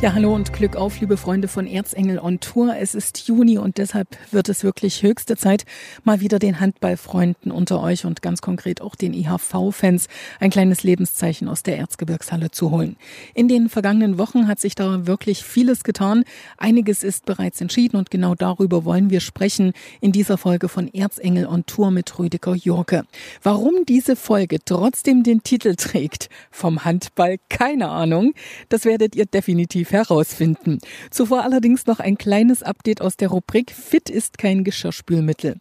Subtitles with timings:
[0.00, 2.76] Ja, hallo und Glück auf, liebe Freunde von Erzengel on Tour.
[2.76, 5.64] Es ist Juni und deshalb wird es wirklich höchste Zeit,
[6.04, 10.06] mal wieder den Handballfreunden unter euch und ganz konkret auch den IHV-Fans
[10.38, 12.94] ein kleines Lebenszeichen aus der Erzgebirgshalle zu holen.
[13.34, 16.22] In den vergangenen Wochen hat sich da wirklich vieles getan.
[16.58, 21.48] Einiges ist bereits entschieden und genau darüber wollen wir sprechen in dieser Folge von Erzengel
[21.48, 23.04] on Tour mit Rüdiger Jorke.
[23.42, 28.34] Warum diese Folge trotzdem den Titel trägt, vom Handball keine Ahnung,
[28.68, 30.78] das werdet ihr definitiv definitiv herausfinden.
[31.10, 35.56] Zuvor allerdings noch ein kleines Update aus der Rubrik Fit ist kein Geschirrspülmittel.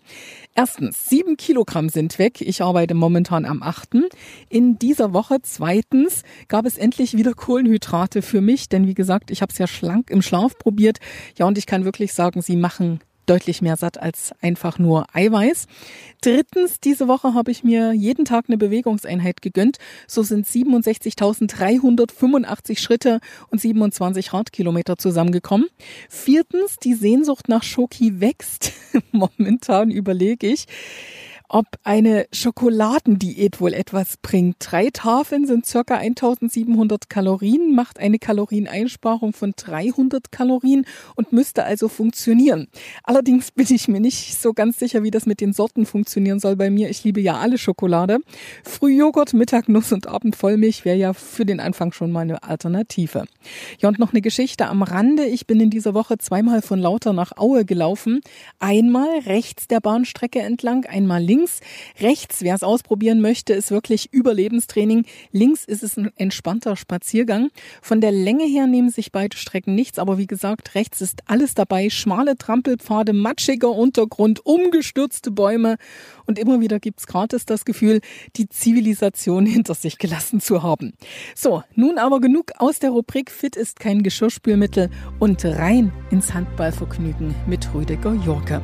[0.55, 2.41] Erstens, sieben Kilogramm sind weg.
[2.41, 4.05] Ich arbeite momentan am achten.
[4.50, 9.41] In dieser Woche zweitens gab es endlich wieder Kohlenhydrate für mich, denn wie gesagt, ich
[9.41, 11.00] habe es ja schlank im Schlaf probiert.
[11.38, 15.67] Ja, und ich kann wirklich sagen, sie machen deutlich mehr satt als einfach nur Eiweiß.
[16.22, 19.77] Drittens, diese Woche habe ich mir jeden Tag eine Bewegungseinheit gegönnt.
[20.08, 25.67] So sind 67.385 Schritte und 27 Radkilometer zusammengekommen.
[26.09, 28.72] Viertens, die Sehnsucht nach Schoki wächst.
[29.11, 30.66] Momentan überlege ich,
[31.50, 34.58] ob eine Schokoladendiät wohl etwas bringt.
[34.59, 41.88] Drei Tafeln sind circa 1700 Kalorien, macht eine Kalorieneinsparung von 300 Kalorien und müsste also
[41.88, 42.67] funktionieren.
[43.04, 46.56] Allerdings bin ich mir nicht so ganz sicher, wie das mit den Sorten funktionieren soll
[46.56, 46.89] bei mir.
[46.89, 48.20] Ich liebe ja alle Schokolade.
[48.64, 53.23] Frühjoghurt, Mittag Nuss und Abend Vollmilch wäre ja für den Anfang schon mal eine Alternative.
[53.80, 55.26] Ja, und noch eine Geschichte am Rande.
[55.26, 58.22] Ich bin in dieser Woche zweimal von Lauter nach Aue gelaufen.
[58.59, 61.59] Einmal rechts der Bahnstrecke entlang, einmal links links.
[61.99, 65.05] Rechts, wer es ausprobieren möchte, ist wirklich Überlebenstraining.
[65.31, 67.49] Links ist es ein entspannter Spaziergang.
[67.81, 71.53] Von der Länge her nehmen sich beide Strecken nichts, aber wie gesagt, rechts ist alles
[71.53, 71.89] dabei.
[71.89, 75.77] Schmale Trampelpfade, matschiger Untergrund, umgestürzte Bäume
[76.25, 78.02] und immer wieder gibt's gratis das Gefühl,
[78.35, 80.93] die Zivilisation hinter sich gelassen zu haben.
[81.35, 87.36] So, nun aber genug aus der Rubrik Fit ist kein Geschirrspülmittel und rein ins Handballvergnügen
[87.47, 88.61] mit Rüdiger Jorke.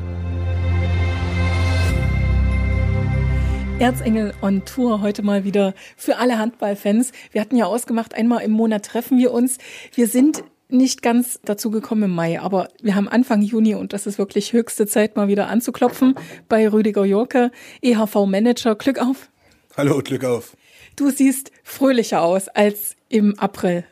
[3.79, 7.11] Erzengel on Tour heute mal wieder für alle Handballfans.
[7.31, 9.57] Wir hatten ja ausgemacht, einmal im Monat treffen wir uns.
[9.94, 14.07] Wir sind nicht ganz dazu gekommen im Mai, aber wir haben Anfang Juni und das
[14.07, 16.16] ist wirklich höchste Zeit, mal wieder anzuklopfen
[16.47, 17.51] bei Rüdiger Jorke,
[17.81, 18.75] EHV-Manager.
[18.75, 19.29] Glück auf.
[19.75, 20.56] Hallo, Glück auf.
[20.95, 23.85] Du siehst fröhlicher aus als im April.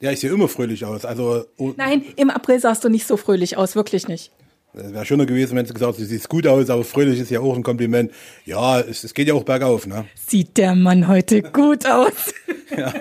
[0.00, 1.04] Ja, ich sehe immer fröhlich aus.
[1.04, 1.72] Also oh.
[1.76, 4.32] Nein, im April sahst du nicht so fröhlich aus, wirklich nicht.
[4.78, 7.40] Es wäre schöner gewesen, wenn sie gesagt, sie sieht gut aus, aber fröhlich ist ja
[7.40, 8.12] auch ein Kompliment.
[8.44, 10.04] Ja, es, es geht ja auch bergauf, ne?
[10.14, 12.34] Sieht der Mann heute gut aus.
[12.76, 12.92] ja,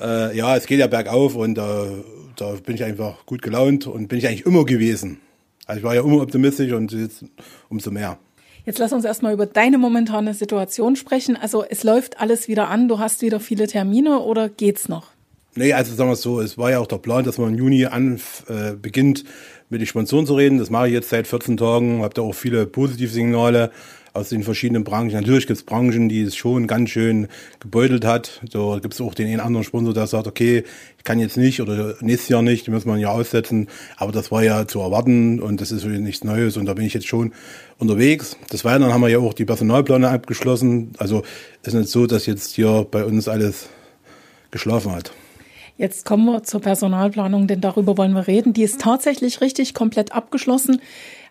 [0.00, 1.62] äh, ja, es geht ja bergauf und äh,
[2.36, 5.20] da bin ich einfach gut gelaunt und bin ich eigentlich immer gewesen.
[5.66, 7.26] Also ich war ja immer optimistisch und jetzt
[7.68, 8.18] umso mehr.
[8.64, 11.36] Jetzt lass uns erstmal über deine momentane Situation sprechen.
[11.36, 15.08] Also es läuft alles wieder an, du hast wieder viele Termine oder geht's noch?
[15.54, 17.58] Nee, also sagen wir es so, es war ja auch der Plan, dass man im
[17.58, 18.18] Juni an
[18.48, 19.24] äh, beginnt
[19.72, 20.58] mit den Sponsoren zu reden.
[20.58, 23.70] Das mache ich jetzt seit 14 Tagen, habe da auch viele Positivsignale
[24.12, 25.12] aus den verschiedenen Branchen.
[25.12, 27.28] Natürlich gibt es Branchen, die es schon ganz schön
[27.58, 28.42] gebeutelt hat.
[28.52, 30.64] Da gibt es auch den einen anderen Sponsor, der sagt, okay,
[30.98, 33.68] ich kann jetzt nicht oder nächstes Jahr nicht, die muss man ja aussetzen.
[33.96, 36.92] Aber das war ja zu erwarten und das ist nichts Neues und da bin ich
[36.92, 37.32] jetzt schon
[37.78, 38.36] unterwegs.
[38.52, 40.92] Des Weiteren haben wir ja auch die Personalpläne abgeschlossen.
[40.98, 41.22] Also
[41.62, 43.70] ist nicht so, dass jetzt hier bei uns alles
[44.50, 45.12] geschlafen hat.
[45.78, 48.52] Jetzt kommen wir zur Personalplanung, denn darüber wollen wir reden.
[48.52, 50.80] Die ist tatsächlich richtig komplett abgeschlossen.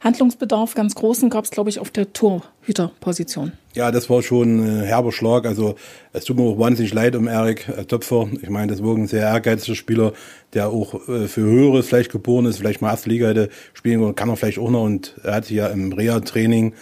[0.01, 3.51] Handlungsbedarf ganz großen gab es, glaube ich, auf der Torhüterposition.
[3.75, 5.45] Ja, das war schon ein herber Schlag.
[5.45, 5.75] Also
[6.11, 8.27] es tut mir auch wahnsinnig leid um Erik äh, Töpfer.
[8.41, 10.13] Ich meine, das war ein sehr ehrgeiziger Spieler,
[10.53, 14.15] der auch äh, für Höheres vielleicht geboren ist, vielleicht mal erste Liga hätte spielen können,
[14.15, 14.83] kann er vielleicht auch noch.
[14.83, 16.73] Und er hat sich ja im Reha-Training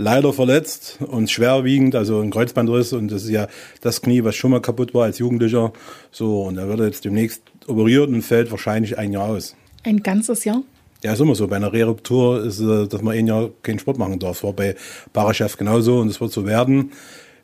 [0.00, 3.48] leider verletzt und schwerwiegend, also ein Kreuzbandriss und das ist ja
[3.80, 5.72] das Knie, was schon mal kaputt war als Jugendlicher.
[6.10, 9.54] So, und er wird jetzt demnächst operiert und fällt wahrscheinlich ein Jahr aus.
[9.84, 10.62] Ein ganzes Jahr?
[11.02, 11.46] Ja, ist immer so.
[11.48, 14.38] Bei einer Reruptur ist, dass man ein Jahr keinen Sport machen darf.
[14.38, 14.74] Das war bei
[15.12, 16.92] Parachef genauso und es wird so werden.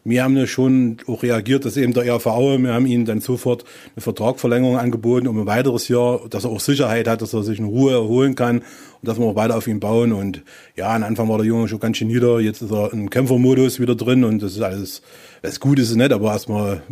[0.08, 3.64] Wir haben ja schon auch reagiert, dass eben der RV wir haben ihm dann sofort
[3.96, 7.58] eine Vertragverlängerung angeboten um ein weiteres Jahr, dass er auch Sicherheit hat, dass er sich
[7.58, 8.64] in Ruhe erholen kann und
[9.02, 10.12] dass wir auch weiter auf ihn bauen.
[10.12, 10.42] Und
[10.76, 13.80] ja, am Anfang war der Junge schon ganz schön nieder, jetzt ist er im Kämpfermodus
[13.80, 15.02] wieder drin und das ist alles,
[15.42, 16.82] das gut ist es nicht, aber erstmal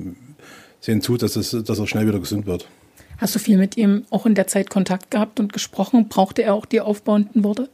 [0.81, 2.69] sehen zu, dass, es, dass er schnell wieder gesund wird.
[3.19, 6.09] Hast du viel mit ihm auch in der Zeit Kontakt gehabt und gesprochen?
[6.09, 7.69] Brauchte er auch die aufbauenden Worte?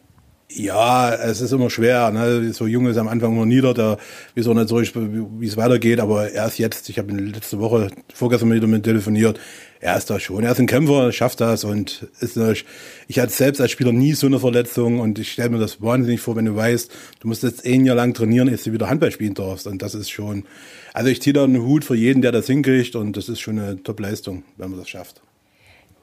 [0.53, 2.11] Ja, es ist immer schwer.
[2.11, 2.53] Ne?
[2.53, 3.99] So jung ist am Anfang immer nieder, da
[4.35, 6.01] weiß auch nicht so wie es weitergeht.
[6.01, 9.39] Aber erst jetzt, ich habe letzte Woche, vorgestern wieder mit telefoniert,
[9.79, 10.43] er ist da schon.
[10.43, 12.65] Er ist ein Kämpfer, schafft das und ist natürlich,
[13.07, 16.21] ich hatte selbst als Spieler nie so eine Verletzung und ich stelle mir das wahnsinnig
[16.21, 19.13] vor, wenn du weißt, du musst jetzt ein Jahr lang trainieren, ehe du wieder Handball
[19.13, 19.69] spielen darfst.
[19.69, 20.45] Und das ist schon,
[20.93, 23.59] also ich ziehe da einen Hut für jeden, der das hinkriegt und das ist schon
[23.59, 25.23] eine Top-Leistung, wenn man das schafft.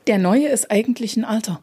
[0.07, 1.61] Der Neue ist eigentlich ein Alter.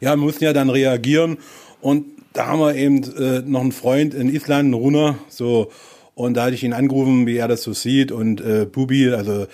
[0.00, 1.38] Ja, wir mussten ja dann reagieren
[1.82, 5.70] und da haben wir eben äh, noch einen Freund in Island, einen Runner, so,
[6.14, 8.12] und da hatte ich ihn angerufen, wie er das so sieht.
[8.12, 9.46] Und äh, Bubi, also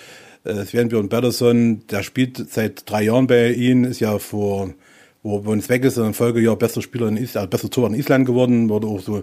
[0.45, 4.75] äh, Sven Björn Pettersson, der spielt seit drei Jahren bei ihnen, ist ja vor,
[5.23, 7.99] wo wir uns weg ist, im Folgejahr bester Spieler in Island, also bester Torwart in
[7.99, 9.23] Island geworden, wurde auch so,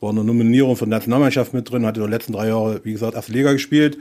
[0.00, 3.14] war eine Nominierung von der Nationalmannschaft mit drin, hatte die letzten drei Jahre, wie gesagt,
[3.14, 3.98] erste Liga gespielt.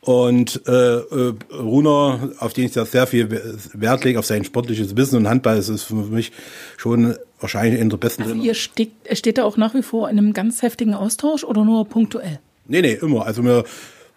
[0.00, 3.28] Und äh, äh, Runer, auf den ich da sehr viel
[3.74, 6.30] Wert lege, auf sein sportliches Wissen und Handball, ist es für mich
[6.76, 10.18] schon wahrscheinlich in der besten also ihr steht, steht da auch nach wie vor in
[10.18, 12.40] einem ganz heftigen Austausch oder nur punktuell?
[12.66, 13.26] Nee, nee, immer.
[13.26, 13.64] Also wir,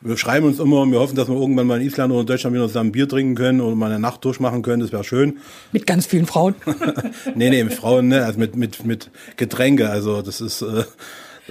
[0.02, 2.56] wir schreiben uns immer, wir hoffen, dass wir irgendwann mal in Island oder in Deutschland
[2.56, 5.38] wieder zusammen Bier trinken können oder mal eine Nacht durchmachen können, das wäre schön.
[5.72, 6.56] Mit ganz vielen Frauen?
[7.36, 8.26] nee, nee, mit Frauen, ne?
[8.26, 10.62] also mit, mit, mit Getränke, also das ist...
[10.62, 10.84] Äh,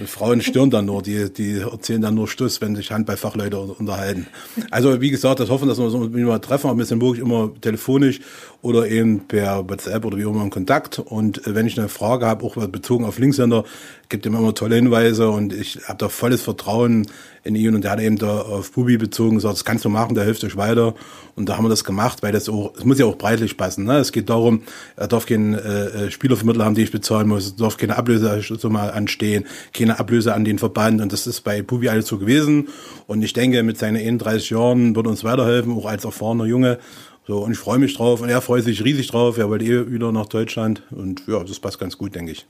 [0.07, 4.27] Frauen stören dann nur, die, die erzählen dann nur Stuss, wenn sich Handballfachleute unterhalten.
[4.71, 7.53] Also wie gesagt, das hoffen, dass wir uns mal treffen, aber wir sind wirklich immer
[7.61, 8.21] telefonisch
[8.63, 10.99] oder eben per WhatsApp oder wie auch immer in Kontakt.
[10.99, 13.65] Und wenn ich eine Frage habe, auch bezogen auf Linkshänder,
[14.11, 17.07] gibt ihm immer tolle Hinweise und ich habe da volles Vertrauen
[17.45, 20.15] in ihn und der hat eben da auf Bubi bezogen gesagt, das kannst du machen,
[20.15, 20.95] der hilft euch weiter
[21.37, 23.85] und da haben wir das gemacht, weil das auch, es muss ja auch breitlich passen.
[23.85, 23.97] Ne?
[23.97, 24.63] Es geht darum,
[24.97, 28.43] er darf keinen äh, äh Spielervermittler haben, die ich bezahlen muss, es darf keine Ablöse
[28.43, 32.19] so mal anstehen, keine Ablöse an den Verband und das ist bei Bubi alles so
[32.19, 32.69] gewesen
[33.07, 36.79] und ich denke, mit seinen 31 Jahren wird uns weiterhelfen, auch als erfahrener Junge
[37.27, 39.39] so, und ich freue mich drauf und er freut sich riesig drauf.
[39.39, 42.47] Er wollte eh wieder nach Deutschland und ja, das passt ganz gut, denke ich.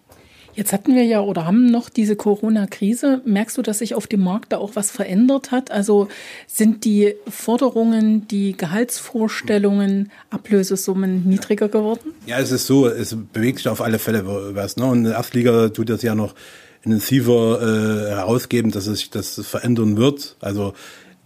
[0.55, 3.23] Jetzt hatten wir ja oder haben noch diese Corona-Krise.
[3.25, 5.71] Merkst du, dass sich auf dem Markt da auch was verändert hat?
[5.71, 6.09] Also
[6.47, 12.15] sind die Forderungen, die Gehaltsvorstellungen, Ablösesummen niedriger geworden?
[12.27, 14.77] Ja, es ist so, es bewegt sich auf alle Fälle was.
[14.77, 14.87] Ne?
[14.87, 16.35] Und der Erstliga tut das ja noch
[16.83, 20.37] intensiver äh, herausgeben, dass es sich das verändern wird.
[20.41, 20.75] Also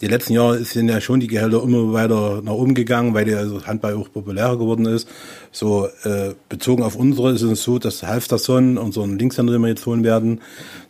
[0.01, 3.47] die letzten Jahre sind ja schon die Gehälter immer weiter nach oben gegangen, weil der
[3.67, 5.09] Handball auch populärer geworden ist.
[5.53, 9.87] So äh, bezogen auf unsere ist es so, dass Halfterson, unseren Linkshänder, den wir jetzt
[9.87, 10.41] holen werden,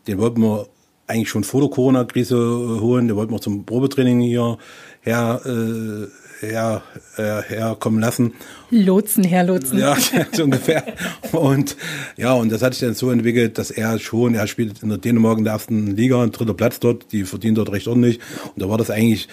[0.07, 0.67] den wollten wir
[1.07, 2.37] eigentlich schon vor der Corona-Krise
[2.81, 3.09] holen.
[3.09, 4.59] Den wollten wir zum Probetraining hier
[5.03, 6.07] her äh,
[6.41, 6.83] her,
[7.17, 8.35] äh, herkommen lassen.
[8.71, 9.79] Lotsen, Herr Lotsen.
[9.79, 9.97] Ja,
[10.33, 10.85] so ungefähr.
[11.33, 11.77] Und
[12.17, 14.99] ja, und das hat sich dann so entwickelt, dass er schon, er spielt in der
[14.99, 18.21] Dänemark in der ersten Liga, ein dritter Platz dort, die verdient dort recht ordentlich.
[18.55, 19.29] Und da war das eigentlich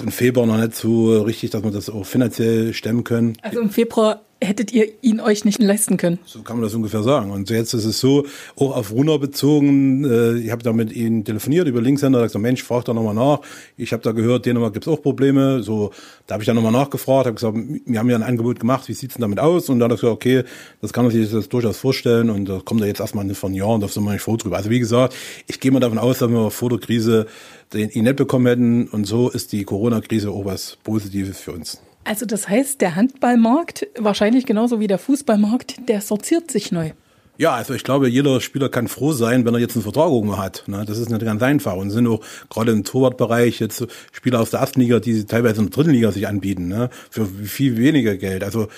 [0.00, 3.36] im Februar noch nicht so richtig, dass wir das auch finanziell stemmen können.
[3.42, 6.18] Also im Februar hättet ihr ihn euch nicht leisten können.
[6.24, 7.30] So kann man das ungefähr sagen.
[7.30, 8.26] Und jetzt ist es so,
[8.56, 12.42] auch auf Runner bezogen, äh, ich habe da mit ihnen telefoniert über Linkshänder, da gesagt,
[12.42, 13.40] Mensch, frag da nochmal nach.
[13.76, 15.62] Ich habe da gehört, Dänemark gibt's auch Probleme.
[15.62, 15.90] So,
[16.26, 18.94] da habe ich dann nochmal nachgefragt, habe gesagt, wir haben ja ein Angebot gemacht, wie
[18.94, 19.68] sieht's denn damit aus?
[19.68, 20.44] Und dann hat er gesagt, okay,
[20.80, 23.80] das kann man sich das durchaus vorstellen und da kommt er jetzt erstmal von Jahren,
[23.80, 24.56] da sind wir nicht froh drüber.
[24.56, 25.14] Also wie gesagt,
[25.46, 27.26] ich gehe mal davon aus, dass wir vor der Krise
[27.72, 31.80] den ihn nicht bekommen hätten und so ist die Corona-Krise auch was Positives für uns.
[32.08, 36.92] Also das heißt, der Handballmarkt, wahrscheinlich genauso wie der Fußballmarkt, der sortiert sich neu.
[37.36, 40.38] Ja, also ich glaube, jeder Spieler kann froh sein, wenn er jetzt einen Vertrag irgendwo
[40.38, 40.64] hat.
[40.68, 40.86] Ne?
[40.86, 41.76] Das ist nicht ganz einfach.
[41.76, 45.60] Und es sind auch gerade im Torwartbereich jetzt Spieler aus der ersten Liga, die teilweise
[45.60, 46.88] in der dritten Liga sich anbieten, ne?
[47.10, 48.42] für viel weniger Geld.
[48.42, 48.68] Also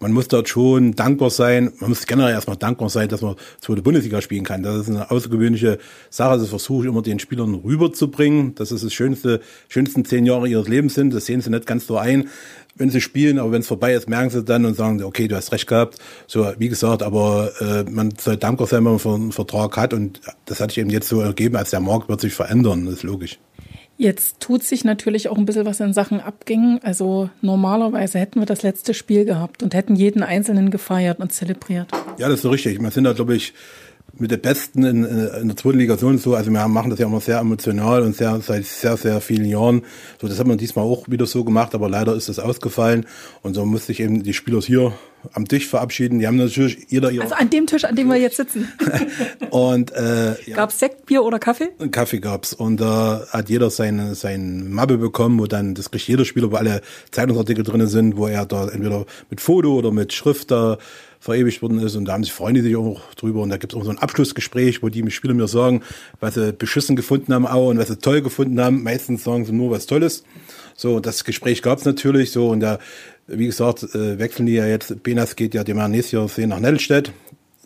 [0.00, 1.72] man muss dort schon dankbar sein.
[1.80, 4.62] Man muss generell erstmal dankbar sein, dass man zweite Bundesliga spielen kann.
[4.62, 6.38] Das ist eine außergewöhnliche Sache.
[6.38, 10.68] Das versuche ich immer den Spielern rüberzubringen, dass es das schönste, schönsten zehn Jahre ihres
[10.68, 11.12] Lebens sind.
[11.12, 12.28] Das sehen sie nicht ganz so ein
[12.78, 15.36] wenn sie spielen, aber wenn es vorbei ist, merken sie dann und sagen, okay, du
[15.36, 15.98] hast recht gehabt.
[16.26, 20.20] So, wie gesagt, aber äh, man soll dankbar sein, wenn man einen Vertrag hat und
[20.46, 23.02] das hat sich eben jetzt so ergeben, als der Markt wird sich verändern, das ist
[23.02, 23.38] logisch.
[24.00, 26.78] Jetzt tut sich natürlich auch ein bisschen was in Sachen Abgängen.
[26.84, 31.88] Also normalerweise hätten wir das letzte Spiel gehabt und hätten jeden Einzelnen gefeiert und zelebriert.
[32.16, 32.80] Ja, das ist so richtig.
[32.80, 33.54] Wir sind da, glaube ich,
[34.20, 36.34] mit der Besten in, in der zweiten Liga so und so.
[36.34, 39.82] Also wir machen das ja immer sehr emotional und sehr, seit sehr, sehr vielen Jahren.
[40.20, 43.06] So, das hat man diesmal auch wieder so gemacht, aber leider ist das ausgefallen.
[43.42, 44.92] Und so musste ich eben die Spieler hier
[45.32, 46.18] am Tisch verabschieden.
[46.18, 47.24] Die haben natürlich jeder ihre.
[47.24, 48.68] Also an dem Tisch, an dem wir jetzt sitzen.
[49.50, 50.56] und äh, ja.
[50.56, 51.70] gab's Sekt, Bier oder Kaffee?
[51.90, 56.08] Kaffee gab's und da äh, hat jeder seine sein Mappe bekommen, wo dann das kriegt
[56.08, 60.12] jeder Spieler, wo alle Zeitungsartikel drinnen sind, wo er da entweder mit Foto oder mit
[60.12, 60.78] Schrift da
[61.20, 61.96] verewigt worden ist.
[61.96, 63.42] Und da haben sich Freunde sich auch drüber.
[63.42, 65.82] Und da gibt es auch so ein Abschlussgespräch, wo die Spieler mir sagen,
[66.20, 68.82] was sie beschissen gefunden haben auch und was sie toll gefunden haben.
[68.82, 70.24] Meistens sagen sie nur was Tolles.
[70.76, 72.48] So, das Gespräch gab es natürlich so.
[72.48, 72.78] Und da,
[73.26, 75.02] wie gesagt, äh, wechseln die ja jetzt.
[75.02, 77.12] Benas geht ja dem nächstes Jahr nach Nettelstedt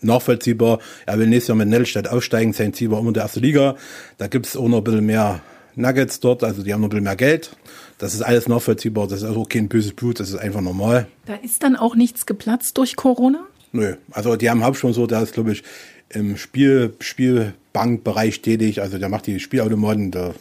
[0.03, 0.81] nachvollziehbar.
[1.07, 3.77] Er will nächstes Jahr mit Nellstadt aufsteigen, sein Ziel war immer der erste Liga.
[4.19, 5.41] Da gibt's auch noch ein bisschen mehr
[5.75, 7.57] Nuggets dort, also die haben noch ein bisschen mehr Geld.
[8.03, 11.07] Das ist alles nachvollziehbar, das ist auch kein böses Blut, das ist einfach normal.
[11.27, 13.47] Da ist dann auch nichts geplatzt durch Corona?
[13.71, 15.63] Nö, also die haben Hauptsponsor, der ist, glaube ich,
[16.09, 20.35] im Spiel, Spielbankbereich tätig, also der macht die Spielautomaten, das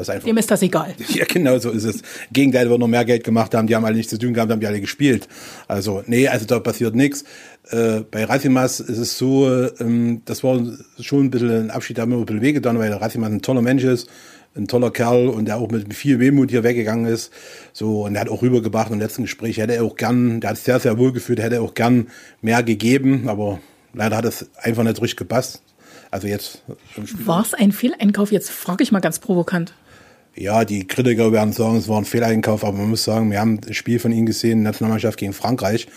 [0.00, 0.94] ist einfach, Dem ist das egal.
[1.08, 1.96] Ja, genau so ist es.
[1.96, 4.50] Im Gegenteil, wir noch mehr Geld gemacht haben, die haben alle nichts zu tun gehabt,
[4.50, 5.28] haben die alle gespielt.
[5.66, 7.22] Also, nee, also da passiert nichts.
[7.70, 9.46] Äh, bei Rassimas ist es so,
[9.78, 10.58] ähm, das war
[11.00, 13.60] schon ein bisschen ein Abschied, da haben wir ein bisschen wehgetan, weil Rassimas ein toller
[13.60, 14.08] Mensch ist,
[14.56, 17.32] ein toller Kerl und der auch mit viel Wehmut hier weggegangen ist.
[17.72, 20.56] So, und der hat auch rübergebracht im letzten Gespräch, hätte er auch gern, der hat
[20.56, 22.08] es sehr, sehr wohl gefühlt, hätte er auch gern
[22.40, 23.60] mehr gegeben, aber
[23.94, 25.62] leider hat es einfach nicht richtig gepasst.
[26.10, 26.62] Also jetzt.
[26.96, 28.32] War es ein Fehleinkauf?
[28.32, 29.74] Jetzt frage ich mal ganz provokant.
[30.34, 33.60] Ja, die Kritiker werden sagen, es war ein Fehleinkauf, aber man muss sagen, wir haben
[33.66, 35.88] ein Spiel von ihm gesehen, Nationalmannschaft gegen Frankreich,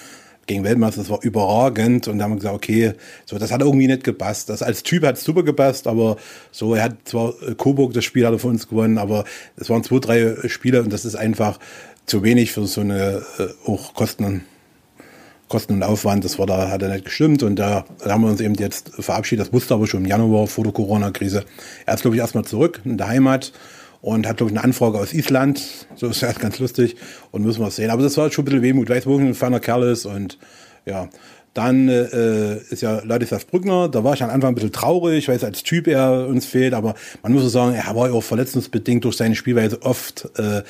[0.51, 2.93] gegen Weltmeister, das war überragend und da haben wir gesagt, okay,
[3.25, 4.49] so, das hat irgendwie nicht gepasst.
[4.49, 6.17] Das als Typ hat super gepasst, aber
[6.51, 9.23] so, er hat zwar äh, Coburg, das Spiel hat er für uns gewonnen, aber
[9.55, 11.59] es waren zwei, drei Spiele und das ist einfach
[12.05, 14.43] zu wenig für so eine äh, auch Kosten
[15.47, 18.29] Kosten und Aufwand, das war da, hat er nicht gestimmt und da, da haben wir
[18.29, 19.47] uns eben jetzt verabschiedet.
[19.47, 21.43] Das wusste aber schon im Januar vor der Corona-Krise.
[21.85, 23.51] Er ist, glaube ich, erstmal zurück in der Heimat
[24.01, 25.87] und hat, glaube ich, eine Anfrage aus Island.
[25.95, 26.95] So ist ja ganz lustig
[27.31, 27.91] und müssen wir es sehen.
[27.91, 30.37] Aber das war schon ein bisschen Wehmut, weil es wirklich ein feiner Kerl ist und
[30.85, 31.09] ja.
[31.53, 35.35] Dann äh, ist ja Ladislav Brückner, da war ich am Anfang ein bisschen traurig, weil
[35.35, 38.23] es als Typ er uns fehlt, aber man muss so sagen, er war ja auch
[38.23, 40.61] verletzungsbedingt durch seine Spielweise oft äh,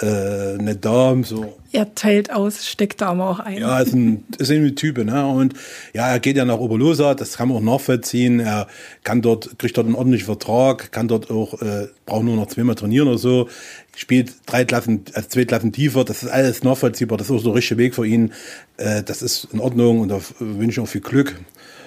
[0.00, 1.58] äh, eine Darm, so.
[1.72, 3.58] Er teilt aus Steckdarm auch ein.
[3.58, 5.26] Ja, ist ein, ist ein Typ, ne?
[5.26, 5.54] Und
[5.92, 8.40] ja, er geht ja nach Oberlosa, das kann man auch nachvollziehen.
[8.40, 8.66] Er
[9.04, 12.74] kann dort, kriegt dort einen ordentlichen Vertrag, kann dort auch, äh, braucht nur noch zweimal
[12.74, 13.48] trainieren oder so,
[13.94, 17.50] spielt drei Klassen, also zwei Klassen tiefer, das ist alles nachvollziehbar, das ist auch so
[17.50, 18.32] der richtige Weg für ihn.
[18.78, 21.36] Äh, das ist in Ordnung und da wünsche ich auch viel Glück.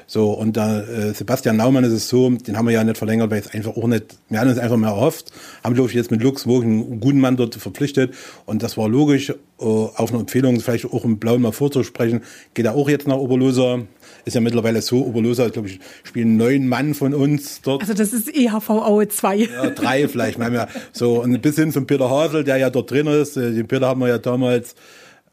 [0.07, 3.31] So, und da äh, Sebastian Naumann ist es so, den haben wir ja nicht verlängert,
[3.31, 5.31] weil es einfach auch nicht, wir hatten uns einfach mehr erhofft,
[5.63, 8.13] haben, glaube ich, jetzt mit Lux einen guten Mann dort verpflichtet.
[8.45, 12.21] Und das war logisch, äh, auf eine Empfehlung vielleicht auch im Blauen mal vorzusprechen,
[12.53, 13.81] geht er auch jetzt nach Oberloser,
[14.25, 17.81] ist ja mittlerweile so, Oberloser, glaube ich, spielen neun Mann von uns dort.
[17.81, 19.35] Also das ist EHV Aue 2.
[19.37, 20.45] Ja, drei vielleicht, wir.
[20.45, 23.51] Haben ja so, und bis hin zum Peter Hasel, der ja dort drin ist, äh,
[23.51, 24.75] den Peter haben wir ja damals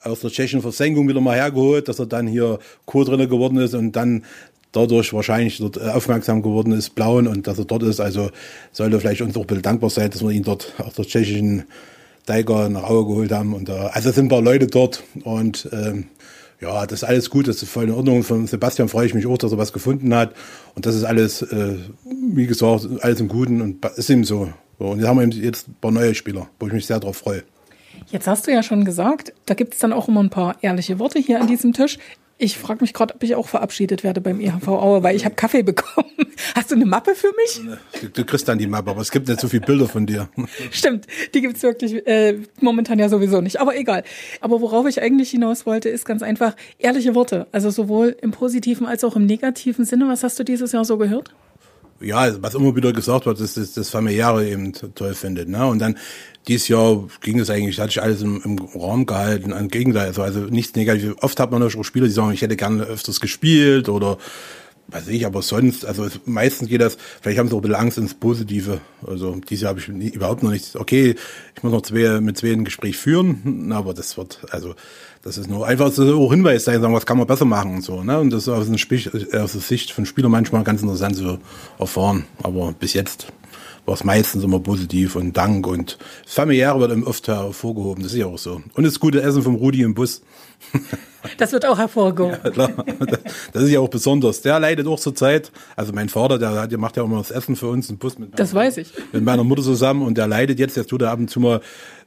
[0.03, 3.93] aus der tschechischen Versenkung wieder mal hergeholt, dass er dann hier Co-Trainer geworden ist und
[3.93, 4.25] dann
[4.73, 8.01] dadurch wahrscheinlich dort äh, aufmerksam geworden ist, Blauen, und dass er dort ist.
[8.01, 8.31] Also
[8.73, 11.65] sollte vielleicht uns auch ein bisschen dankbar sein, dass wir ihn dort aus der tschechischen
[12.27, 13.55] Tiger nach Aue geholt haben.
[13.55, 16.09] Und, äh, also sind ein paar Leute dort und ähm,
[16.61, 18.23] ja, das ist alles gut, das ist voll in Ordnung.
[18.23, 20.35] Von Sebastian freue ich mich auch, dass er was gefunden hat.
[20.75, 24.53] Und das ist alles, äh, wie gesagt, alles im Guten und ist ihm so.
[24.79, 24.87] so.
[24.87, 27.45] Und jetzt haben wir jetzt ein paar neue Spieler, wo ich mich sehr darauf freue.
[28.11, 30.99] Jetzt hast du ja schon gesagt, da gibt es dann auch immer ein paar ehrliche
[30.99, 31.99] Worte hier an diesem Tisch.
[32.43, 35.35] Ich frage mich gerade, ob ich auch verabschiedet werde beim EHV Aue, weil ich habe
[35.35, 36.09] Kaffee bekommen.
[36.55, 37.61] Hast du eine Mappe für mich?
[38.01, 40.31] Du, du kriegst dann die Mappe, aber es gibt nicht so viele Bilder von dir.
[40.71, 43.61] Stimmt, die gibt's wirklich äh, momentan ja sowieso nicht.
[43.61, 44.05] Aber egal.
[44.41, 47.47] Aber worauf ich eigentlich hinaus wollte, ist ganz einfach ehrliche Worte.
[47.53, 50.09] Also sowohl im positiven als auch im negativen Sinne.
[50.09, 51.35] Was hast du dieses Jahr so gehört?
[52.01, 55.49] Ja, was immer wieder gesagt wird, dass das Familiäre eben toll findet.
[55.49, 55.67] Ne?
[55.67, 55.97] Und dann
[56.49, 60.23] dieses Jahr ging es eigentlich, hatte ich alles im, im Raum gehalten, an Gegenteil, also,
[60.23, 61.17] also nichts Negatives.
[61.23, 64.19] Oft hat man auch Spieler, die sagen, ich hätte gerne öfters gespielt oder
[64.91, 67.77] weiß ich, aber sonst, also es, meistens geht das, vielleicht haben sie auch ein bisschen
[67.77, 68.81] Angst ins Positive.
[69.07, 70.77] Also dieses Jahr habe ich nie, überhaupt noch nichts.
[70.77, 71.15] Okay,
[71.57, 74.75] ich muss noch zwei, mit zwei ein Gespräch führen, aber das wird, also
[75.23, 77.83] das ist nur einfach so auch Hinweis sein, sagen, was kann man besser machen und
[77.83, 78.03] so.
[78.03, 78.19] Ne?
[78.19, 81.39] Und das ist aus, der Sicht von Spieler manchmal ganz interessant zu
[81.79, 82.25] erfahren.
[82.43, 83.27] Aber bis jetzt
[83.91, 88.13] war es meistens immer positiv und Dank und das Familiäre wird eben oft hervorgehoben, das
[88.13, 88.63] ist ja auch so.
[88.75, 90.23] Und das gute Essen vom Rudi im Bus.
[91.37, 92.39] Das wird auch hervorgehoben.
[92.43, 92.71] Ja, klar.
[93.53, 94.41] Das ist ja auch besonders.
[94.41, 95.53] Der leidet auch zur Zeit.
[95.77, 98.39] Also mein Vater, der, der macht ja immer das Essen für uns im Bus mit.
[98.39, 98.91] Das weiß ich.
[99.13, 100.79] Mit meiner Mutter zusammen und der leidet jetzt.
[100.79, 101.61] Jetzt tut er ab und zu mal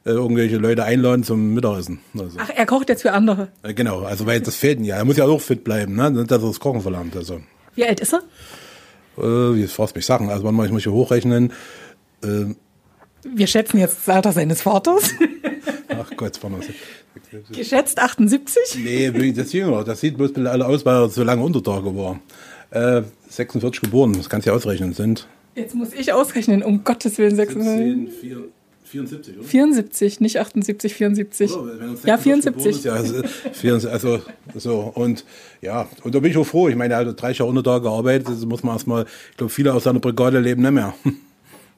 [0.04, 2.00] äh, irgendwelche Leute einladen zum Mittagessen.
[2.18, 2.38] Also.
[2.40, 3.50] Ach, er kocht jetzt für andere.
[3.62, 4.00] Äh, genau.
[4.00, 4.96] Also weil das fehlt ja.
[4.96, 6.12] Er muss ja auch fit bleiben, ne?
[6.12, 7.14] Dass er das Kochen verlangt.
[7.14, 7.40] Also.
[7.76, 8.22] Wie alt ist er?
[9.18, 10.30] Äh, jetzt fragst mich Sachen.
[10.30, 11.52] Also manchmal, ich muss hier hochrechnen.
[12.22, 12.54] Äh,
[13.24, 15.10] Wir schätzen jetzt das Alter seines Vaters.
[15.88, 16.50] Ach Gott, war
[17.52, 18.78] Geschätzt 78?
[18.84, 19.84] Nee, das jünger.
[19.84, 22.20] Das sieht bloß alle aus, weil er so lange Untertage war.
[22.70, 25.26] Äh, 46 geboren, das kannst du ja ausrechnen, sind.
[25.54, 28.52] Jetzt muss ich ausrechnen, um Gottes Willen 46.
[28.94, 29.46] 74, oder?
[29.46, 31.50] 74, nicht 78, 74.
[32.04, 32.66] ja, 74.
[32.66, 34.20] Ist, ja, also, also,
[34.54, 35.24] so, und
[35.60, 36.68] ja, und da bin ich auch froh.
[36.68, 39.74] Ich meine, er hat 30 Jahre Untertage gearbeitet, das muss man erstmal, ich glaube, viele
[39.74, 40.94] aus seiner Brigade leben nicht mehr.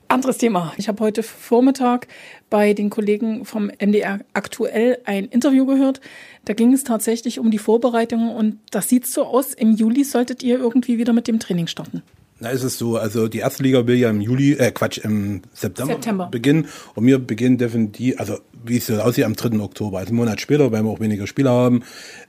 [0.08, 0.72] Anderes Thema.
[0.76, 2.06] Ich habe heute Vormittag
[2.48, 6.00] bei den Kollegen vom MDR aktuell ein Interview gehört.
[6.44, 10.44] Da ging es tatsächlich um die Vorbereitungen und das sieht so aus, im Juli solltet
[10.44, 12.02] ihr irgendwie wieder mit dem Training starten.
[12.38, 15.40] Na, ist es so, also die erste Liga will ja im Juli, äh Quatsch, im
[15.54, 16.28] September, September.
[16.30, 19.58] beginnen und wir beginnen definitiv, also wie es so aussieht, am 3.
[19.60, 21.82] Oktober, also einen Monat später, weil wir auch weniger Spieler haben.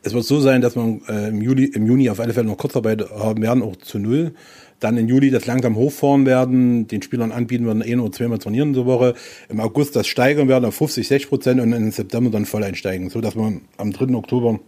[0.04, 2.58] Es wird so sein, dass wir äh, im Juli, im Juni auf alle Fälle noch
[2.58, 4.34] Kurzarbeit haben werden, auch zu null
[4.80, 8.76] dann im Juli das langsam hochfahren werden, den Spielern anbieten werden, ein oder zweimal trainieren
[8.76, 9.16] in Woche,
[9.50, 13.10] im August das steigern werden auf 50, 60 Prozent und im September dann voll einsteigen,
[13.10, 14.14] so dass wir am 3.
[14.16, 14.60] Oktober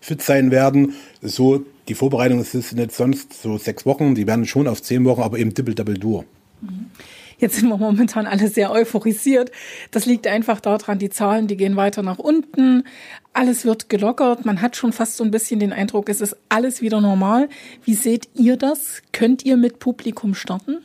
[0.00, 0.94] fit sein werden.
[1.22, 5.22] So, die Vorbereitung ist nicht sonst so sechs Wochen, die werden schon auf zehn Wochen,
[5.22, 6.24] aber eben Dippel-Double-Dur.
[6.60, 6.90] Mhm.
[7.40, 9.50] Jetzt sind wir momentan alle sehr euphorisiert.
[9.90, 12.84] Das liegt einfach daran, die Zahlen, die gehen weiter nach unten.
[13.32, 14.44] Alles wird gelockert.
[14.44, 17.48] Man hat schon fast so ein bisschen den Eindruck, es ist alles wieder normal.
[17.82, 19.00] Wie seht ihr das?
[19.12, 20.78] Könnt ihr mit Publikum starten?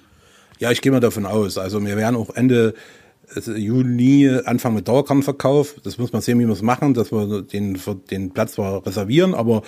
[0.58, 1.58] Ja, ich gehe mal davon aus.
[1.58, 2.74] Also wir werden auch Ende
[3.46, 5.76] Juni anfangen mit Dauerkartenverkauf.
[5.84, 7.80] Das muss man sehen, wie wir es machen, dass wir den,
[8.12, 9.64] den Platz zwar reservieren, aber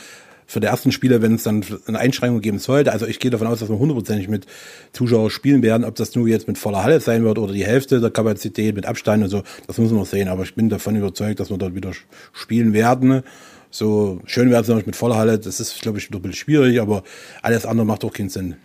[0.47, 2.93] für die ersten Spiele, wenn es dann eine Einschränkung geben sollte.
[2.93, 4.45] Also ich gehe davon aus, dass wir hundertprozentig mit
[4.93, 5.83] Zuschauern spielen werden.
[5.83, 8.85] Ob das nur jetzt mit voller Halle sein wird oder die Hälfte der Kapazität mit
[8.85, 10.29] Abstand und so, das müssen wir sehen.
[10.29, 11.91] Aber ich bin davon überzeugt, dass wir dort wieder
[12.31, 13.23] spielen werden.
[13.69, 15.37] So schön wäre es natürlich mit voller Halle.
[15.37, 17.03] Das ist, glaube ich, ein bisschen schwierig, aber
[17.41, 18.55] alles andere macht auch keinen Sinn.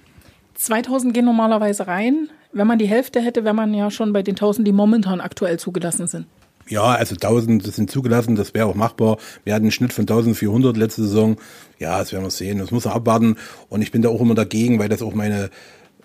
[0.55, 2.29] 2000 gehen normalerweise rein.
[2.53, 5.59] Wenn man die Hälfte hätte, wäre man ja schon bei den 1000, die momentan aktuell
[5.59, 6.27] zugelassen sind.
[6.69, 9.19] Ja, also 1000 sind zugelassen, das wäre auch machbar.
[9.45, 11.37] Wir hatten einen Schnitt von 1400 letzte Saison.
[11.79, 12.59] Ja, das werden wir sehen.
[12.59, 13.37] Das muss man abwarten.
[13.69, 15.51] Und ich bin da auch immer dagegen, weil das auch meine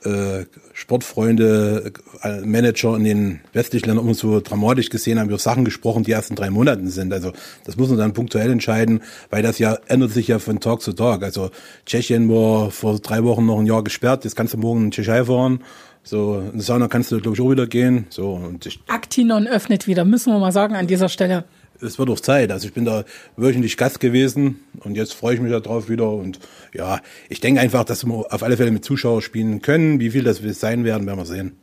[0.03, 5.65] äh, Sportfreunde, äh, Manager in den westlichen Ländern immer so dramatisch gesehen haben, über Sachen
[5.65, 7.11] gesprochen, die erst in drei Monaten sind.
[7.13, 7.33] Also
[7.65, 10.93] das muss man dann punktuell entscheiden, weil das ja ändert sich ja von Tag zu
[10.93, 11.23] Tag.
[11.23, 11.49] Also
[11.85, 15.25] Tschechien war vor drei Wochen noch ein Jahr gesperrt, jetzt kannst du morgen in Tschechei
[15.25, 15.63] fahren.
[16.07, 18.05] So, in Sauna kannst du, glaube ich, auch wieder gehen.
[18.09, 21.43] So, und ich, Actinon öffnet wieder, müssen wir mal sagen an dieser Stelle.
[21.81, 22.49] Es wird auch Zeit.
[22.49, 23.03] Also ich bin da
[23.35, 26.09] wöchentlich Gast gewesen und jetzt freue ich mich darauf wieder.
[26.09, 26.39] Und
[26.73, 29.99] ja, ich denke einfach, dass wir auf alle Fälle mit Zuschauern spielen können.
[29.99, 31.57] Wie viel das sein werden, werden wir sehen.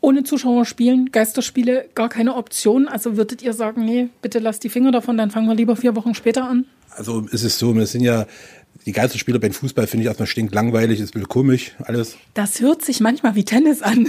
[0.00, 2.88] Ohne Zuschauer spielen, Geisterspiele, gar keine Option.
[2.88, 5.94] Also würdet ihr sagen, nee, bitte lasst die Finger davon, dann fangen wir lieber vier
[5.94, 6.64] Wochen später an?
[6.96, 8.26] Also ist es so, wir sind ja
[8.86, 12.16] die Geisterspieler beim Fußball finde ich erstmal stinklangweilig, ist ein bisschen komisch, alles.
[12.34, 14.08] Das hört sich manchmal wie Tennis an.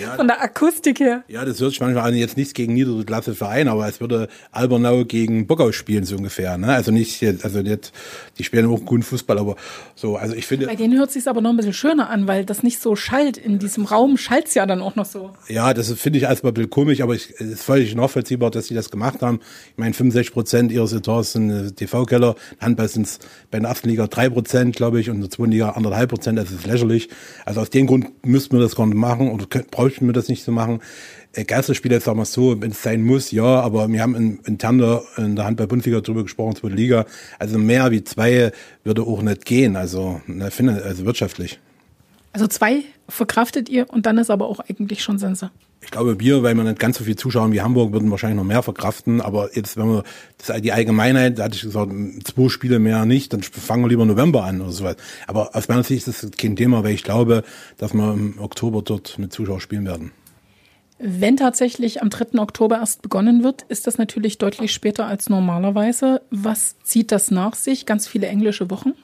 [0.00, 1.24] Ja, Von der Akustik her.
[1.26, 5.06] Ja, das hört sich manchmal an, jetzt nichts gegen niedere Verein, aber es würde Albernau
[5.06, 6.74] gegen Bockau spielen, so ungefähr, ne?
[6.74, 7.92] Also nicht, also nicht,
[8.36, 9.56] die spielen auch guten Fußball, aber
[9.94, 10.66] so, also ich finde.
[10.66, 13.38] Bei denen hört sich aber noch ein bisschen schöner an, weil das nicht so schallt.
[13.38, 15.32] In diesem Raum schallt es ja dann auch noch so.
[15.48, 18.74] Ja, das finde ich erstmal ein bisschen komisch, aber es ist völlig nachvollziehbar, dass sie
[18.74, 19.40] das gemacht haben.
[19.72, 23.18] Ich meine, 65 Prozent ihres Etats sind äh, TV-Keller, Handball sind es
[23.50, 26.38] bei der ersten Liga drei Prozent, glaube ich, und in der zweiten Liga anderthalb Prozent,
[26.38, 27.08] das ist lächerlich.
[27.44, 30.44] Also aus dem Grund müssten wir das gar nicht machen oder bräuchten wir das nicht
[30.44, 30.80] zu machen.
[31.32, 34.78] Äh, Geisterspiele, sagen wir so, wenn es sein muss, ja, aber wir haben in, intern
[34.78, 37.06] der, in der Handball-Bundesliga drüber gesprochen, zweite Liga.
[37.38, 38.52] Also mehr wie zwei
[38.84, 40.50] würde auch nicht gehen, also, ne,
[40.84, 41.58] also wirtschaftlich.
[42.32, 45.50] Also zwei verkraftet ihr und dann ist aber auch eigentlich schon Sense.
[45.82, 48.44] Ich glaube, wir, weil wir nicht ganz so viel Zuschauer wie Hamburg, würden wahrscheinlich noch
[48.44, 49.20] mehr verkraften.
[49.20, 50.04] Aber jetzt, wenn wir
[50.44, 51.92] das die Allgemeinheit, da hatte ich gesagt,
[52.24, 54.96] zwei Spiele mehr nicht, dann fangen wir lieber November an oder sowas.
[55.26, 57.44] Aber aus meiner Sicht ist das kein Thema, weil ich glaube,
[57.78, 60.10] dass wir im Oktober dort mit Zuschauern spielen werden.
[60.98, 62.38] Wenn tatsächlich am 3.
[62.40, 66.22] Oktober erst begonnen wird, ist das natürlich deutlich später als normalerweise.
[66.30, 67.84] Was zieht das nach sich?
[67.84, 68.94] Ganz viele englische Wochen?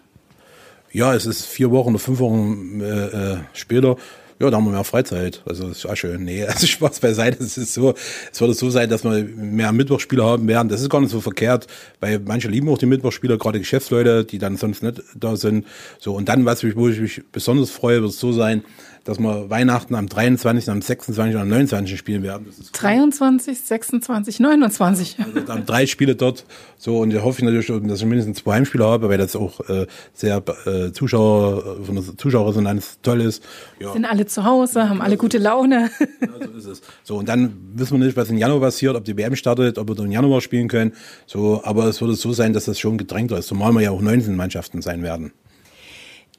[0.90, 3.96] Ja, es ist vier Wochen oder fünf Wochen äh, äh später.
[4.42, 5.40] Ja, da haben wir mehr Freizeit.
[5.46, 6.24] Also das ist auch schön.
[6.24, 7.40] Nee, also Spaß beiseite.
[7.44, 7.94] Es ist so,
[8.32, 10.68] es würde so sein, dass wir mehr Mittwochspiele haben werden.
[10.68, 11.68] Das ist gar nicht so verkehrt,
[12.00, 15.64] weil manche lieben auch die Mittwochspieler, gerade Geschäftsleute, die dann sonst nicht da sind.
[16.00, 18.64] So, und dann, was mich, wo ich mich besonders freue, wird es so sein,
[19.04, 21.34] dass wir Weihnachten am 23., am 26.
[21.34, 21.98] und am 29.
[21.98, 22.46] spielen werden.
[22.72, 25.16] 23, 26, 29.
[25.18, 26.44] Also dann drei Spiele dort.
[26.78, 29.60] So, und da hoffe ich natürlich, dass ich mindestens zwei Heimspiele habe, weil das auch
[29.68, 33.42] äh, sehr äh, Zuschauer, von der Zuschauerresonanz toll ist.
[33.80, 33.92] Ja.
[33.92, 35.90] Sind alle zu Hause, haben alle gute Laune.
[36.20, 36.82] Ja, so ist es.
[37.02, 39.88] So, und dann wissen wir nicht, was im Januar passiert, ob die WM startet, ob
[39.88, 40.92] wir dann im Januar spielen können.
[41.26, 44.00] So, aber es würde so sein, dass das schon gedrängter ist, zumal wir ja auch
[44.00, 45.32] 19 Mannschaften sein werden.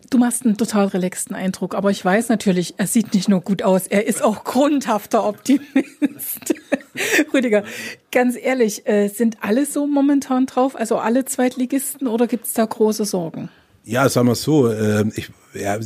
[0.10, 3.64] Du machst einen total relaxten Eindruck, aber ich weiß natürlich, er sieht nicht nur gut
[3.64, 6.54] aus, er ist auch grundhafter Optimist.
[7.34, 7.64] Rüdiger,
[8.12, 12.66] ganz ehrlich, äh, sind alle so momentan drauf, also alle Zweitligisten oder gibt es da
[12.66, 13.50] große Sorgen?
[13.86, 15.78] Ja, sagen wir so, äh, ich, ja,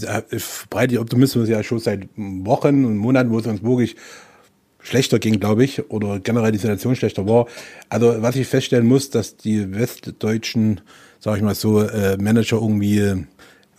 [0.70, 3.96] breite Optimismus ja schon seit Wochen und Monaten, wo es uns wirklich
[4.80, 7.48] schlechter ging, glaube ich, oder generell die Situation schlechter war.
[7.90, 10.82] Also was ich feststellen muss, dass die westdeutschen,
[11.20, 13.26] sage ich mal so, äh, Manager irgendwie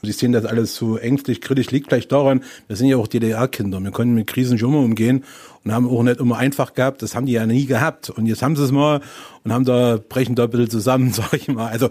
[0.03, 3.81] Sie sehen das alles so ängstlich, kritisch, liegt gleich daran, wir sind ja auch DDR-Kinder.
[3.81, 5.25] Wir können mit Krisen schon mal umgehen
[5.65, 7.03] und haben auch nicht immer einfach gehabt.
[7.03, 8.09] Das haben die ja nie gehabt.
[8.11, 9.01] Und jetzt haben sie es mal
[9.45, 11.69] und haben da, brechen da ein bisschen zusammen, sag ich mal.
[11.69, 11.89] Also,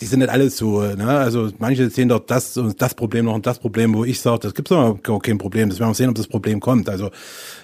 [0.00, 1.06] die sind nicht alles so, ne?
[1.06, 4.40] Also manche sehen doch das und das Problem noch und das Problem, wo ich sage,
[4.40, 5.70] das gibt's doch kein Problem.
[5.70, 6.90] Das werden wir sehen, ob das Problem kommt.
[6.90, 7.10] Also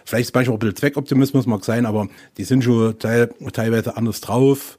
[0.07, 2.09] vielleicht ist manchmal auch ein bisschen Zweckoptimismus mag sein, aber
[2.39, 4.79] die sind schon teil, teilweise anders drauf.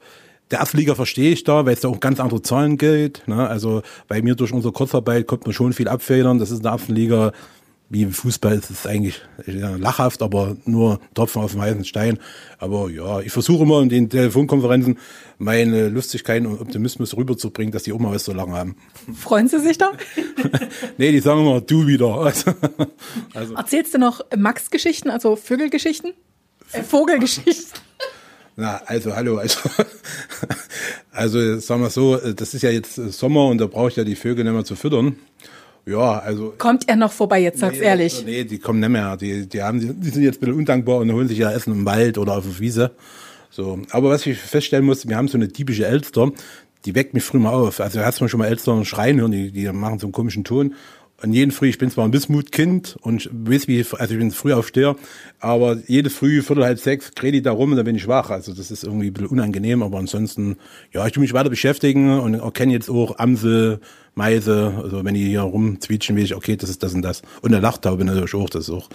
[0.51, 3.27] Der Erstliga verstehe ich da, weil es da auch ganz andere Zahlen gilt.
[3.27, 3.47] Ne?
[3.47, 6.37] Also bei mir durch unsere Kurzarbeit konnte man schon viel abfedern.
[6.37, 7.31] Das ist in der ersten Liga
[7.93, 12.17] wie im Fußball ist es eigentlich ja, lachhaft, aber nur Tropfen auf dem heißen Stein.
[12.57, 14.97] Aber ja, ich versuche immer in den Telefonkonferenzen
[15.37, 18.75] meine Lustigkeit und Optimismus rüberzubringen, dass die mal was so lange haben.
[19.15, 19.91] Freuen Sie sich da?
[20.97, 22.15] nee, die sagen immer, du wieder.
[22.15, 22.51] Also,
[23.35, 23.53] also.
[23.53, 26.13] Erzählst du noch Max-Geschichten, also Vögelgeschichten?
[26.71, 27.79] Äh, Vogelgeschichten?
[28.55, 29.59] Na, also hallo, also,
[31.11, 34.15] also sagen wir so, das ist ja jetzt Sommer und da brauche ich ja die
[34.15, 35.15] Vögel nicht mehr zu füttern.
[35.85, 36.53] Ja, also.
[36.57, 38.23] Kommt er noch vorbei jetzt, sag's nee, ehrlich?
[38.25, 39.17] Nee, die kommen nicht mehr.
[39.17, 41.85] Die, die, haben, die sind jetzt ein bisschen undankbar und holen sich ja Essen im
[41.85, 42.91] Wald oder auf der Wiese.
[43.49, 43.79] So.
[43.89, 46.31] Aber was ich feststellen muss, wir haben so eine typische Elster,
[46.85, 47.81] die weckt mich früh mal auf.
[47.81, 50.75] Also hast du schon mal Elster schreien hören, die, die machen so einen komischen Ton.
[51.23, 54.51] Und jeden Früh, ich bin zwar ein Bismutkind und weiß wie, also ich bin früh
[54.51, 54.97] aufsteher,
[55.39, 58.29] aber jede Früh, Viertel, halb sechs, kredi da rum und dann bin ich wach.
[58.29, 60.57] Also das ist irgendwie ein bisschen unangenehm, aber ansonsten,
[60.91, 63.79] ja, ich tu mich weiter beschäftigen und erkenne jetzt auch Amsel,
[64.15, 67.23] Meise, also wenn die hier rumzwietschen, weiß ich, okay, das ist das und das.
[67.41, 68.89] Und eine Lachtaube natürlich auch, das ist auch.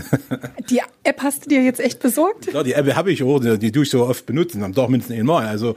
[0.70, 2.52] die App hast du dir jetzt echt besorgt?
[2.52, 4.88] Ja, die App habe ich auch, die, die tue ich so oft benutzen, am Tag
[4.88, 5.46] mindestens einmal.
[5.46, 5.76] Also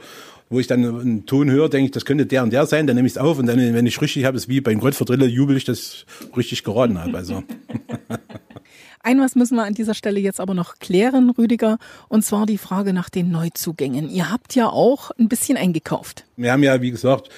[0.50, 2.96] wo ich dann einen Ton höre, denke ich, das könnte der und der sein, dann
[2.96, 5.56] nehme ich es auf und dann, wenn ich richtig habe, ist wie beim Goldverdrille, jubel
[5.56, 7.16] ich, dass ich richtig geraten habe.
[7.16, 7.44] Also.
[9.02, 12.58] Ein was müssen wir an dieser Stelle jetzt aber noch klären, Rüdiger, und zwar die
[12.58, 14.10] Frage nach den Neuzugängen.
[14.10, 16.26] Ihr habt ja auch ein bisschen eingekauft.
[16.36, 17.30] Wir haben ja, wie gesagt,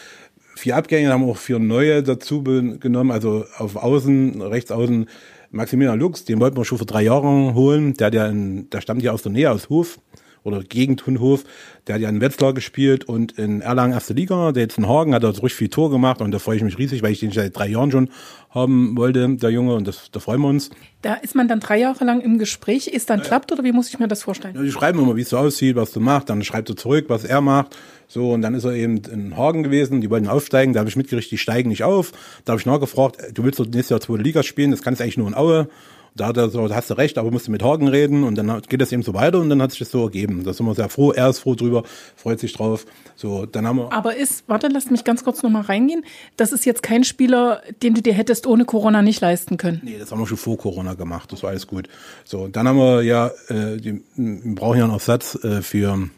[0.57, 5.07] vier Abgänge, haben auch vier neue dazu genommen, also auf Außen, rechts außen
[5.51, 9.13] Maximilian Lux, den wollten wir schon vor drei Jahren holen, der, der, der stammt ja
[9.13, 9.99] aus der Nähe, aus Hof
[10.45, 11.45] oder Gegend Hunhof.
[11.87, 14.53] Der hat ja in Wetzlar gespielt und in Erlangen erste Liga.
[14.53, 16.79] Der jetzt in Hagen hat er richtig viel Tor gemacht und da freue ich mich
[16.79, 18.11] riesig, weil ich den seit drei Jahren schon
[18.51, 20.71] haben wollte, der Junge, und das, da freuen wir uns.
[21.01, 23.25] Da ist man dann drei Jahre lang im Gespräch, ist dann ja.
[23.25, 24.55] klappt oder wie muss ich mir das vorstellen?
[24.55, 27.07] Ja, die schreiben immer, wie es so aussieht, was du machst, dann schreibt er zurück,
[27.09, 27.77] was er macht.
[28.09, 30.97] So, und dann ist er eben in Hagen gewesen, die wollten aufsteigen, da habe ich
[30.97, 32.13] mitgerichtet, die steigen nicht auf.
[32.45, 35.05] Da habe ich nachgefragt, du willst doch nächstes Jahr zweite Liga spielen, das kannst du
[35.05, 35.69] eigentlich nur in Aue.
[36.15, 38.61] Da hat er so, hast du recht, aber musst du mit Hagen reden und dann
[38.69, 40.45] geht das eben so weiter und dann hat sich das so ergeben.
[40.45, 41.13] Da sind wir sehr froh.
[41.13, 41.85] Er ist froh drüber,
[42.17, 42.85] freut sich drauf.
[43.17, 43.93] So, dann haben wir.
[43.93, 46.05] Aber ist, warte, lass mich ganz kurz nochmal reingehen.
[46.37, 49.81] Das ist jetzt kein Spieler, den du dir hättest ohne Corona nicht leisten können.
[49.85, 51.33] Nee, das haben wir schon vor Corona gemacht.
[51.33, 51.89] Das war alles gut.
[52.25, 56.09] So, dann haben wir ja, äh, die, wir brauchen ja einen Ersatz äh, für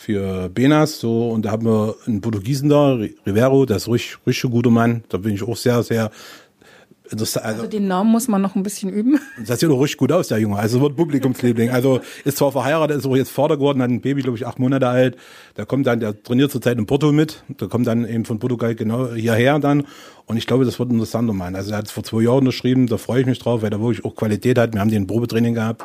[0.00, 2.94] für Benas, so, und da haben wir einen Portugiesen da,
[3.26, 5.04] Rivero, das ist richtig, richtig guter Mann.
[5.10, 6.10] Da bin ich auch sehr, sehr
[7.10, 9.18] also, also, den Namen muss man noch ein bisschen üben.
[9.46, 10.56] Das sieht doch richtig gut aus, der Junge.
[10.56, 11.70] Also wird Publikumsliebling.
[11.80, 14.58] Also ist zwar verheiratet, ist auch jetzt Vater geworden, hat ein Baby, glaube ich, acht
[14.58, 15.16] Monate alt.
[15.56, 17.42] Der kommt dann, der trainiert zurzeit in Porto mit.
[17.48, 19.84] Der kommt dann eben von Portugal genau hierher dann.
[20.26, 21.56] Und ich glaube, das wird interessanter Mann.
[21.56, 23.80] Also er hat es vor zwei Jahren geschrieben, da freue ich mich drauf, weil er
[23.80, 24.74] wirklich auch Qualität hat.
[24.74, 25.84] Wir haben den Probetraining gehabt.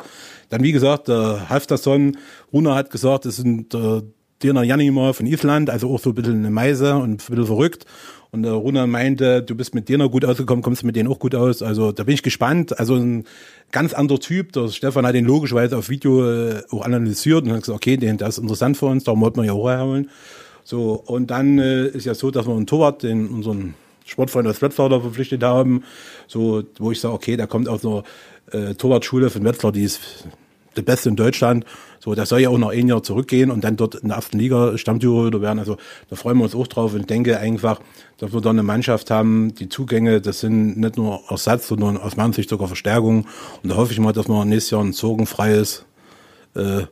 [0.50, 2.16] Dann, wie gesagt, der Halfterson,
[2.52, 4.02] Runa hat gesagt, das sind äh,
[4.42, 7.86] Dirna Janimar von Island, also auch so ein bisschen eine Meise und ein bisschen verrückt.
[8.30, 11.18] Und der Runa meinte, du bist mit dir noch gut ausgekommen, kommst mit denen auch
[11.18, 11.62] gut aus.
[11.62, 12.78] Also da bin ich gespannt.
[12.78, 13.24] Also ein
[13.72, 14.52] ganz anderer Typ.
[14.52, 18.18] Der Stefan hat den logischerweise auf Video äh, auch analysiert und hat gesagt, okay, den,
[18.18, 20.10] das ist interessant für uns, darum wollten wir ja auch herholen.
[20.64, 24.62] So, und dann äh, ist ja so, dass wir einen Torwart, den unseren Sportfreund aus
[24.62, 25.84] Wetzlar verpflichtet haben,
[26.26, 28.02] so, wo ich sage, okay, der kommt aus einer
[28.52, 30.00] äh, Torwartschule von Wetzlar, die ist
[30.76, 31.64] der Beste in Deutschland.
[31.98, 34.38] So, der soll ja auch noch ein Jahr zurückgehen und dann dort in der ersten
[34.38, 35.58] Liga Stammtorhüter werden.
[35.58, 35.76] Also
[36.08, 37.80] da freuen wir uns auch drauf und denke einfach,
[38.18, 42.16] dass wir da eine Mannschaft haben, die Zugänge, das sind nicht nur Ersatz, sondern aus
[42.16, 43.26] meiner Sicht sogar Verstärkung.
[43.62, 45.84] Und da hoffe ich mal, dass wir nächstes Jahr ein sorgenfreies
[46.54, 46.82] äh,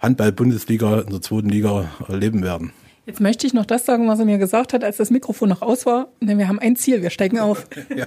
[0.00, 2.72] Handball-Bundesliga in der zweiten Liga erleben werden.
[3.04, 5.60] Jetzt möchte ich noch das sagen, was er mir gesagt hat, als das Mikrofon noch
[5.60, 6.12] aus war.
[6.20, 7.66] Denn wir haben ein Ziel, wir steigen auf.
[7.96, 8.06] ja,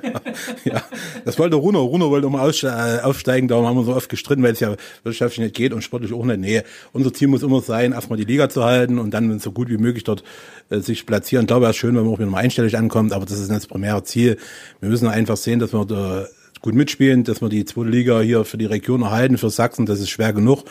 [0.63, 0.81] ja,
[1.25, 1.83] das wollte Runo.
[1.83, 5.39] Runo wollte immer äh, aufsteigen, darum haben wir so oft gestritten, weil es ja wirtschaftlich
[5.39, 6.39] nicht geht und sportlich auch nicht.
[6.39, 6.61] Nee,
[6.93, 9.77] unser Ziel muss immer sein, erstmal die Liga zu halten und dann so gut wie
[9.77, 10.23] möglich dort
[10.69, 11.43] äh, sich platzieren.
[11.43, 13.49] Ich glaube, es ist schön, wenn man auch wieder mal einstellig ankommt, aber das ist
[13.49, 14.37] nicht das primäre Ziel.
[14.79, 16.25] Wir müssen einfach sehen, dass wir da
[16.61, 19.99] gut mitspielen, dass wir die zweite Liga hier für die Region erhalten, für Sachsen, das
[19.99, 20.63] ist schwer genug.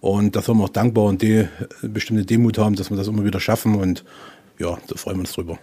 [0.00, 1.48] Und da sind wir auch dankbar und die
[1.82, 3.74] bestimmte Demut haben, dass wir das immer wieder schaffen.
[3.74, 4.04] Und
[4.58, 5.58] ja, da freuen wir uns drüber.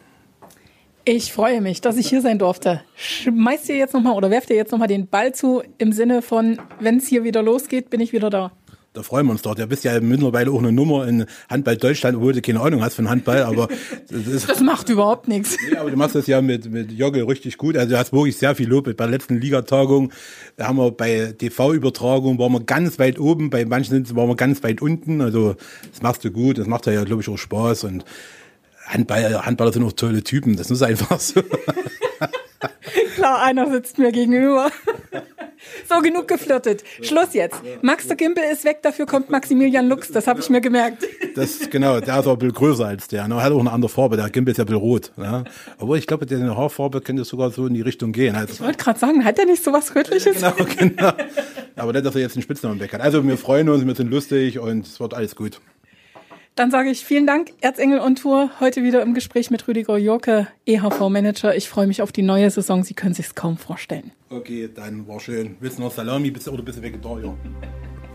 [1.07, 2.81] Ich freue mich, dass ich hier sein durfte.
[2.95, 6.59] Schmeißt ihr jetzt nochmal oder werft ihr jetzt nochmal den Ball zu im Sinne von,
[6.79, 8.51] wenn es hier wieder losgeht, bin ich wieder da.
[8.95, 9.55] Da freuen wir uns doch.
[9.55, 12.95] Du bist ja mittlerweile auch eine Nummer in Handball Deutschland, obwohl du keine Ahnung hast
[12.95, 13.67] von Handball, aber
[14.09, 15.57] das, ist, das macht überhaupt nichts.
[15.69, 17.77] Nee, aber du machst das ja mit, mit Jogge richtig gut.
[17.77, 18.85] Also du hast wirklich sehr viel Lob.
[18.85, 20.11] Bei der letzten Ligatagung
[20.59, 24.81] haben wir bei TV-Übertragung waren wir ganz weit oben, bei manchen waren wir ganz weit
[24.81, 25.21] unten.
[25.21, 25.55] Also
[25.91, 28.05] das machst du gut, das macht ja, glaube ich, auch Spaß und
[28.85, 31.41] Handball, Handballer sind auch tolle Typen, das ist einfach so.
[33.15, 34.71] Klar, einer sitzt mir gegenüber.
[35.95, 36.83] So, genug geflirtet.
[37.01, 37.55] Schluss jetzt.
[37.81, 41.05] Max der Gimpel ist weg, dafür kommt Maximilian Lux, das habe ich mir gemerkt.
[41.35, 43.27] Das, genau, der ist auch ein bisschen größer als der.
[43.27, 43.35] Ne?
[43.35, 45.11] Er hat auch eine andere Farbe, der Gimpel ist ja ein bisschen rot.
[45.17, 45.43] Ne?
[45.77, 48.35] Aber ich glaube, deine Haarfarbe könnte sogar so in die Richtung gehen.
[48.35, 50.35] Also, ich wollte gerade sagen, hat er nicht so was Rötliches?
[50.35, 51.13] Genau, genau.
[51.75, 53.01] Aber nicht, dass er jetzt einen Spitznamen weg hat.
[53.01, 55.59] Also wir freuen uns, wir sind lustig und es wird alles gut.
[56.55, 58.49] Dann sage ich vielen Dank, Erzengel und Tour.
[58.61, 61.53] Heute wieder im Gespräch mit Rüdiger Jorke, EHV-Manager.
[61.53, 62.81] Ich freue mich auf die neue Saison.
[62.85, 64.11] Sie können sich kaum vorstellen.
[64.29, 65.57] Okay, dann war schön.
[65.59, 67.35] Willst du noch Salami oder bist du Vegetarier?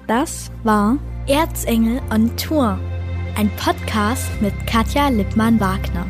[0.06, 0.98] Das war
[1.28, 2.80] Erzengel on Tour,
[3.36, 6.06] ein Podcast mit Katja Lippmann-Wagner.